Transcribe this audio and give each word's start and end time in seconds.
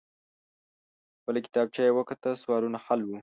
بله 1.25 1.39
کتابچه 1.45 1.81
يې 1.87 1.91
وکته. 1.97 2.29
سوالونه 2.41 2.77
حل 2.85 3.01
وو. 3.05 3.17